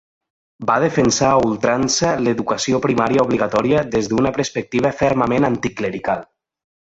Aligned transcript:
Va 0.67 0.77
defensar 0.83 1.27
a 1.33 1.41
ultrança 1.49 2.13
l'educació 2.27 2.79
primària 2.87 3.27
obligatòria 3.29 3.85
des 3.97 4.11
d'una 4.15 4.33
perspectiva 4.39 4.93
fermament 5.03 5.47
anticlerical. 5.55 6.27